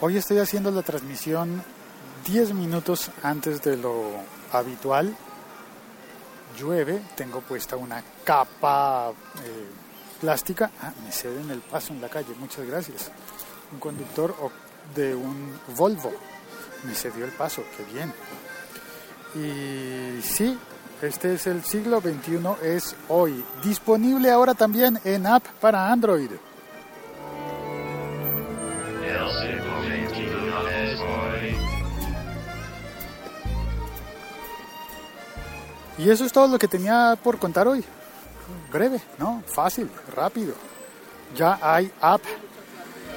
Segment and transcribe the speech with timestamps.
[0.00, 1.62] Hoy estoy haciendo la transmisión
[2.26, 4.02] 10 minutos antes de lo
[4.52, 5.14] habitual.
[6.58, 9.68] Llueve, tengo puesta una capa eh,
[10.20, 10.72] plástica.
[10.82, 13.12] Ah, me ceden el paso en la calle, muchas gracias.
[13.72, 14.34] Un conductor
[14.96, 16.12] de un Volvo
[16.84, 18.12] me cedió el paso, qué bien.
[19.36, 20.58] Y sí,
[21.02, 23.44] este es el siglo XXI, es hoy.
[23.62, 26.30] Disponible ahora también en app para Android.
[35.98, 37.84] Y eso es todo lo que tenía por contar hoy.
[38.72, 39.42] Breve, ¿no?
[39.46, 40.54] Fácil, rápido.
[41.36, 42.22] Ya hay app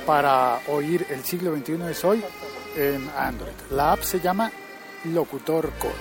[0.05, 2.23] para oír el siglo XXI es hoy
[2.75, 3.53] en Android.
[3.71, 4.51] La app se llama
[5.03, 5.93] Locutor Code,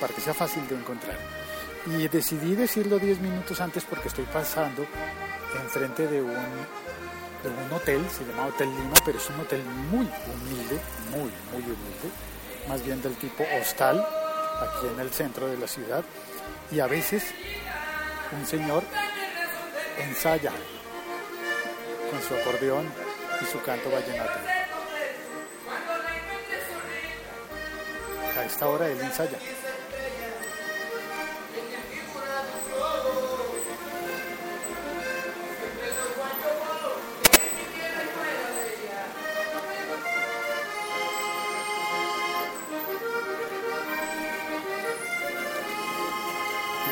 [0.00, 1.16] para que sea fácil de encontrar.
[1.86, 4.84] Y decidí decirlo 10 minutos antes porque estoy pasando
[5.62, 10.06] enfrente de un, de un hotel, se llama Hotel Lima, pero es un hotel muy
[10.06, 12.10] humilde, muy, muy humilde,
[12.68, 14.04] más bien del tipo hostal,
[14.62, 16.04] aquí en el centro de la ciudad.
[16.70, 17.24] Y a veces
[18.32, 18.82] un señor
[19.98, 20.52] ensaya
[22.10, 22.86] con su acordeón
[23.40, 24.38] y su canto vallenato.
[28.38, 29.38] A esta hora él ensaya.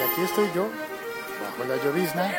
[0.00, 0.66] Y aquí estoy yo,
[1.42, 2.32] bajo la llovizna,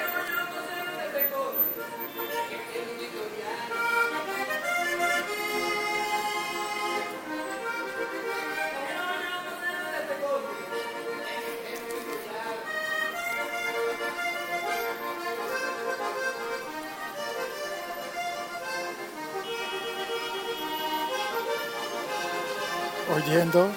[23.15, 23.69] oyendo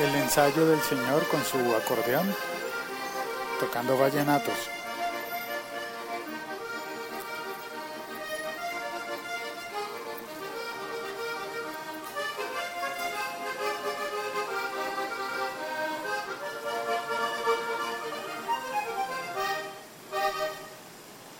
[0.00, 2.34] el ensayo del señor con su acordeón,
[3.60, 4.54] tocando vallenatos.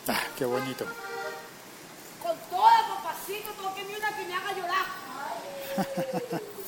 [0.07, 0.85] Ah, qué bonito.
[2.23, 4.87] Con toda, papacito, toqueme una que me haga llorar.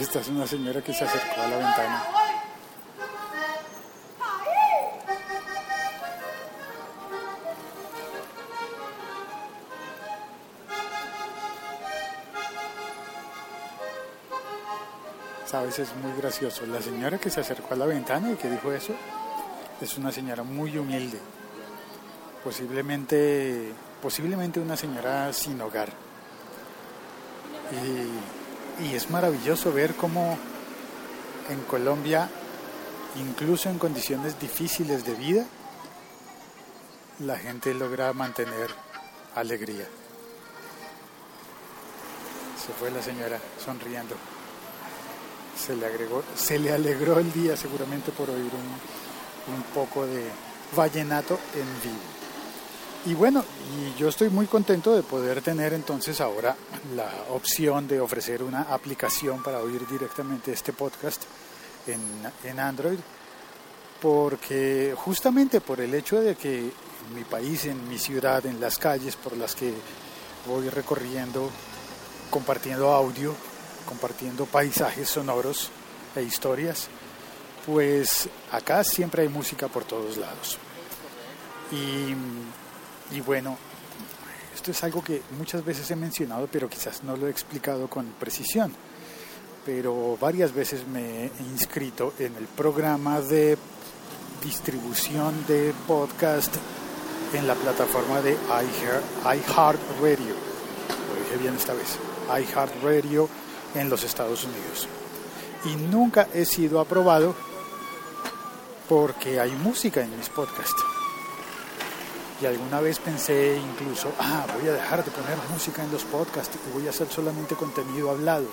[0.00, 2.04] Esta es una señora que se acercó a la ventana.
[15.44, 16.64] Sabes, es muy gracioso.
[16.64, 18.94] La señora que se acercó a la ventana y que dijo eso
[19.82, 21.18] es una señora muy humilde.
[22.42, 25.90] Posiblemente, posiblemente una señora sin hogar.
[27.70, 28.39] Y,
[28.82, 30.38] y es maravilloso ver cómo
[31.48, 32.28] en Colombia,
[33.16, 35.46] incluso en condiciones difíciles de vida,
[37.20, 38.70] la gente logra mantener
[39.34, 39.86] alegría.
[42.64, 44.16] Se fue la señora sonriendo
[45.60, 50.24] se le agregó, se le alegró el día seguramente por oír un, un poco de
[50.74, 52.19] vallenato en vivo.
[53.06, 53.42] Y bueno,
[53.74, 56.54] y yo estoy muy contento de poder tener entonces ahora
[56.94, 61.22] la opción de ofrecer una aplicación para oír directamente este podcast
[61.86, 62.00] en,
[62.44, 62.98] en Android,
[64.02, 68.78] porque justamente por el hecho de que en mi país, en mi ciudad, en las
[68.78, 69.72] calles por las que
[70.46, 71.50] voy recorriendo,
[72.30, 73.34] compartiendo audio,
[73.86, 75.70] compartiendo paisajes sonoros
[76.14, 76.88] e historias,
[77.64, 80.58] pues acá siempre hay música por todos lados.
[81.72, 82.14] Y,
[83.12, 83.56] y bueno,
[84.54, 88.06] esto es algo que muchas veces he mencionado, pero quizás no lo he explicado con
[88.18, 88.72] precisión.
[89.64, 93.56] Pero varias veces me he inscrito en el programa de
[94.42, 96.54] distribución de podcast
[97.34, 100.34] en la plataforma de iHeart- iHeartRadio.
[100.34, 101.98] Lo dije bien esta vez.
[102.28, 103.28] iHeartRadio
[103.74, 104.88] en los Estados Unidos.
[105.66, 107.34] Y nunca he sido aprobado
[108.88, 110.82] porque hay música en mis podcasts.
[112.40, 116.56] Y alguna vez pensé incluso, ah, voy a dejar de poner música en los podcasts
[116.56, 118.46] y voy a hacer solamente contenido hablado.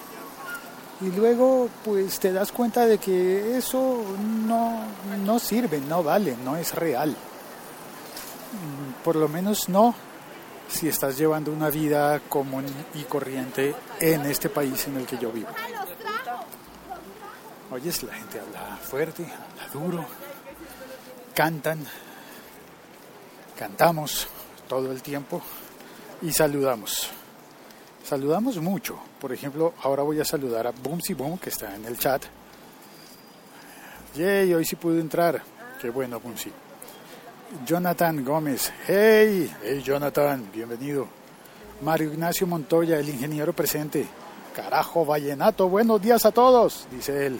[0.99, 4.03] Y luego, pues te das cuenta de que eso
[4.45, 4.81] no,
[5.23, 7.11] no sirve, no vale, no es real.
[8.51, 9.95] Mm, Por lo menos no
[10.67, 15.31] si estás llevando una vida común y corriente en este país en el que yo
[15.31, 15.49] vivo.
[17.71, 20.05] Oyes, la gente habla fuerte, habla duro,
[21.33, 21.85] cantan,
[23.57, 24.27] cantamos
[24.67, 25.41] todo el tiempo
[26.21, 27.09] y saludamos.
[28.03, 28.97] Saludamos mucho.
[29.19, 32.23] Por ejemplo, ahora voy a saludar a Boomsy Boom, que está en el chat.
[34.15, 35.41] Yay, hoy sí pude entrar.
[35.81, 36.51] Qué bueno, Boomsy.
[37.65, 38.71] Jonathan Gómez.
[38.87, 41.07] Hey, hey Jonathan, bienvenido.
[41.81, 44.07] Mario Ignacio Montoya, el ingeniero presente.
[44.55, 47.39] Carajo, vallenato, buenos días a todos, dice él.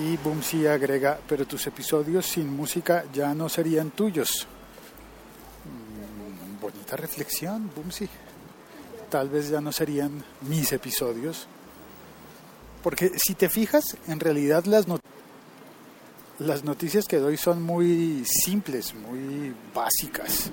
[0.00, 4.46] Y Boomsy agrega, pero tus episodios sin música ya no serían tuyos.
[5.66, 8.08] Mm, bonita reflexión, Boomsy.
[9.10, 11.46] Tal vez ya no serían mis episodios.
[12.82, 14.86] Porque si te fijas, en realidad las,
[16.38, 20.50] las noticias que doy son muy simples, muy básicas.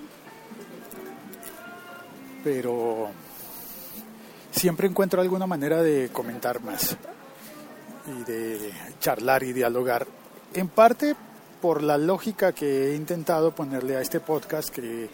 [2.43, 3.11] Pero
[4.51, 6.97] siempre encuentro alguna manera de comentar más
[8.07, 10.07] y de charlar y dialogar.
[10.53, 11.15] En parte
[11.61, 15.09] por la lógica que he intentado ponerle a este podcast que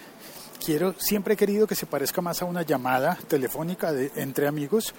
[0.64, 4.94] quiero siempre he querido que se parezca más a una llamada telefónica de, entre amigos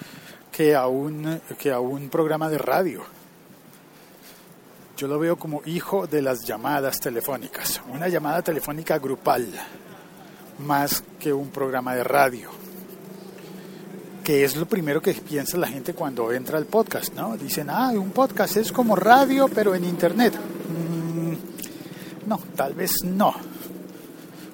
[0.50, 3.04] que a un que a un programa de radio.
[4.96, 9.48] Yo lo veo como hijo de las llamadas telefónicas, una llamada telefónica grupal
[10.60, 12.63] más que un programa de radio
[14.24, 17.36] que es lo primero que piensa la gente cuando entra al podcast, ¿no?
[17.36, 20.34] Dicen, ah, un podcast es como radio, pero en Internet.
[20.34, 23.34] Mm, no, tal vez no.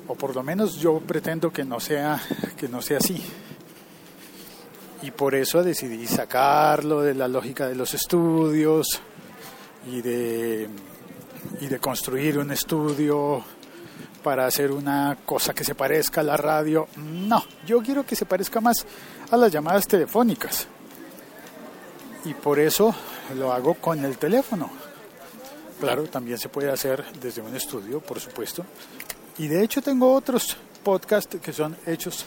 [0.09, 2.21] O por lo menos yo pretendo que no sea,
[2.59, 3.23] que no sea así.
[5.03, 9.01] Y por eso decidí sacarlo de la lógica de los estudios
[9.87, 10.69] y de,
[11.61, 13.45] y de construir un estudio
[14.23, 16.89] para hacer una cosa que se parezca a la radio.
[16.97, 18.85] No, yo quiero que se parezca más
[19.31, 20.67] a las llamadas telefónicas.
[22.25, 22.95] Y por eso
[23.37, 24.71] lo hago con el teléfono.
[25.81, 28.65] Claro, también se puede hacer desde un estudio, por supuesto.
[29.39, 32.27] Y de hecho tengo otros podcasts que son hechos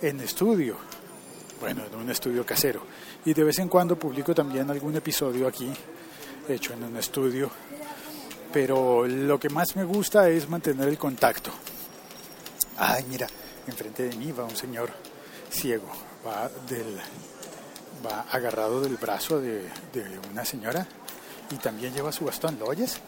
[0.00, 0.76] en estudio.
[1.60, 2.82] Bueno, en un estudio casero.
[3.24, 5.72] Y de vez en cuando publico también algún episodio aquí,
[6.48, 7.50] hecho en un estudio.
[8.54, 11.50] Pero lo que más me gusta es mantener el contacto.
[12.76, 13.26] Ay, mira,
[13.66, 14.90] enfrente de mí va un señor
[15.50, 15.88] ciego
[16.24, 16.96] va, del,
[18.06, 20.86] va agarrado del brazo de, de una señora
[21.50, 22.56] y también lleva su bastón.
[22.60, 23.00] ¿Lo oyes?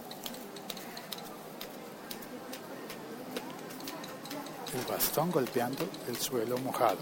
[4.75, 6.99] El bastón golpeando el suelo mojado.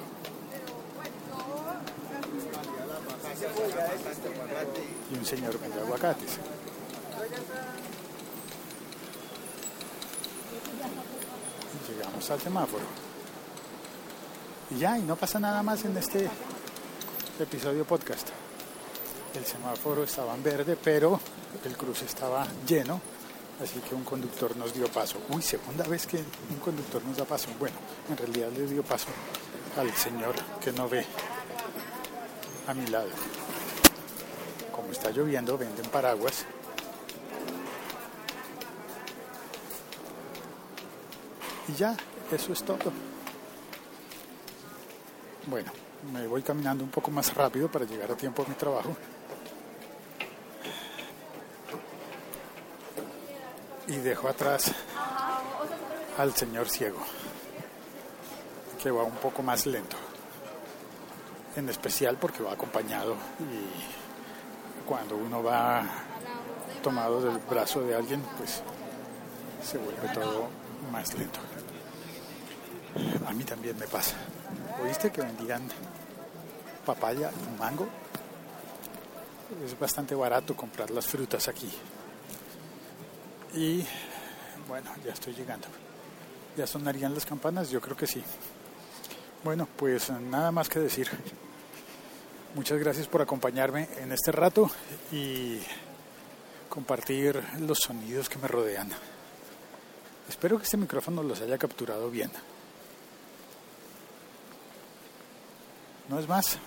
[5.10, 6.38] Y un señor vende aguacates.
[11.88, 12.84] Llegamos al semáforo.
[14.70, 16.28] Y ya, y no pasa nada más en este
[17.38, 18.28] episodio podcast.
[19.34, 21.20] El semáforo estaba en verde, pero
[21.64, 23.00] el cruce estaba lleno,
[23.62, 25.18] así que un conductor nos dio paso.
[25.28, 27.48] Uy, segunda vez que un conductor nos da paso.
[27.58, 27.76] Bueno,
[28.08, 29.08] en realidad le dio paso
[29.76, 31.04] al señor que no ve
[32.66, 33.10] a mi lado.
[34.72, 36.46] Como está lloviendo, venden paraguas.
[41.68, 41.96] Y ya,
[42.30, 42.92] eso es todo.
[45.46, 45.70] Bueno,
[46.12, 48.96] me voy caminando un poco más rápido para llegar a tiempo a mi trabajo.
[53.86, 54.72] Y dejo atrás
[56.18, 57.00] al señor ciego,
[58.82, 59.96] que va un poco más lento.
[61.56, 65.84] En especial porque va acompañado y cuando uno va
[66.82, 68.62] tomado del brazo de alguien, pues
[69.62, 70.48] se vuelve todo
[70.90, 71.40] más lento.
[73.26, 74.16] A mí también me pasa.
[74.82, 75.62] ¿Oíste que vendían
[76.84, 77.86] papaya y mango?
[79.64, 81.70] Es bastante barato comprar las frutas aquí.
[83.54, 83.84] Y
[84.68, 85.68] bueno, ya estoy llegando.
[86.56, 87.70] ¿Ya sonarían las campanas?
[87.70, 88.22] Yo creo que sí.
[89.42, 91.08] Bueno, pues nada más que decir.
[92.54, 94.70] Muchas gracias por acompañarme en este rato
[95.10, 95.60] y
[96.68, 98.90] compartir los sonidos que me rodean.
[100.28, 102.30] Espero que este micrófono los haya capturado bien.
[106.08, 106.58] No es más.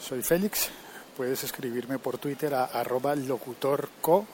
[0.00, 0.70] Soy Félix.
[1.16, 4.26] Puedes escribirme por Twitter a arroba locutorco.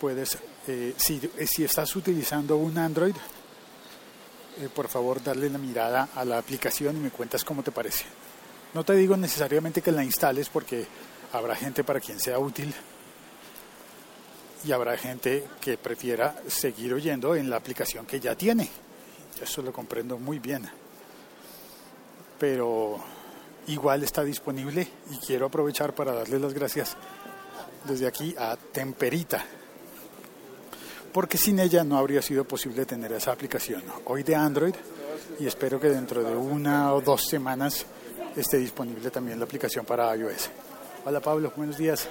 [0.00, 3.14] Puedes, eh, si, eh, estás utilizando un Android,
[4.60, 8.04] eh, por favor darle la mirada a la aplicación y me cuentas cómo te parece.
[8.74, 10.86] No te digo necesariamente que la instales porque
[11.32, 12.72] habrá gente para quien sea útil
[14.64, 18.70] y habrá gente que prefiera seguir oyendo en la aplicación que ya tiene.
[19.42, 20.68] Eso lo comprendo muy bien
[22.38, 22.98] pero
[23.66, 26.96] igual está disponible y quiero aprovechar para darle las gracias
[27.86, 29.44] desde aquí a Temperita
[31.12, 33.82] porque sin ella no habría sido posible tener esa aplicación.
[34.04, 34.74] Hoy de Android
[35.40, 37.86] y espero que dentro de una o dos semanas
[38.36, 40.50] esté disponible también la aplicación para iOS.
[41.04, 42.08] Hola Pablo, buenos días.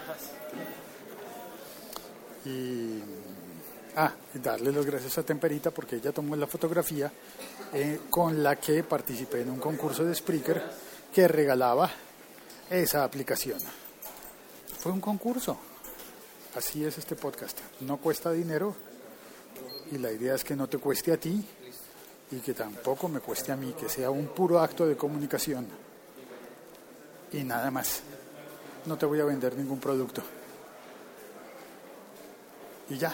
[2.46, 3.00] Y
[3.98, 7.12] ah, darle las gracias a Temperita porque ella tomó la fotografía
[7.74, 10.62] eh, con la que participé en un concurso de Spreaker
[11.14, 11.90] que regalaba
[12.70, 13.60] esa aplicación.
[14.80, 15.58] Fue un concurso.
[16.56, 17.60] Así es este podcast.
[17.82, 18.76] No cuesta dinero
[19.92, 21.46] y la idea es que no te cueste a ti
[22.32, 25.68] y que tampoco me cueste a mí, que sea un puro acto de comunicación
[27.32, 28.02] y nada más.
[28.86, 30.22] No te voy a vender ningún producto.
[32.90, 33.14] Y ya,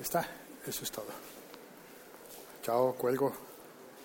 [0.00, 0.26] está,
[0.66, 1.06] eso es todo.
[2.62, 3.32] Chao, cuelgo.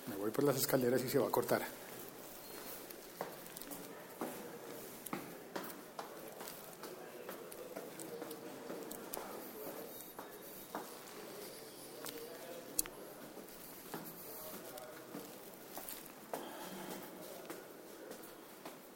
[0.08, 1.62] Me voy por las escaleras y se va a cortar.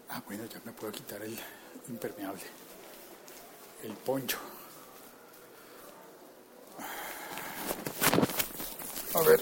[0.10, 1.38] Ah, bueno, ya me puedo quitar el
[1.88, 2.44] impermeable,
[3.84, 4.57] el poncho.
[9.18, 9.42] A ver.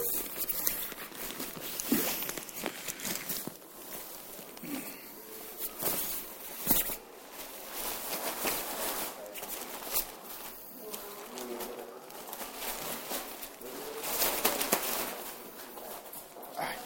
[16.57, 16.77] Ay,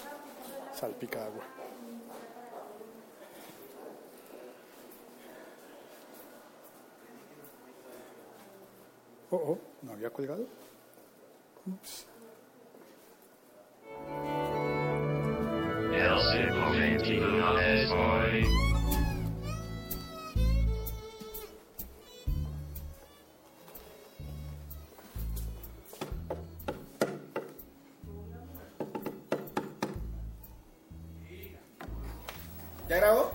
[0.73, 1.43] salpica agua.
[9.29, 10.47] Oh, oh, no había colgado.
[32.89, 33.31] ¿Ya grabó?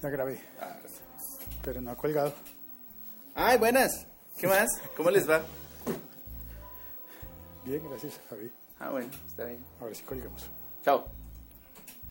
[0.00, 0.40] La grabé,
[1.62, 2.32] pero no ha colgado.
[3.34, 4.06] Ay, buenas.
[4.38, 4.68] ¿Qué más?
[4.96, 5.42] ¿Cómo les va?
[7.64, 8.50] Bien, gracias, Javi.
[8.78, 9.64] Ah, bueno, está bien.
[9.80, 10.50] Ahora sí colgamos.
[10.82, 11.23] Chao.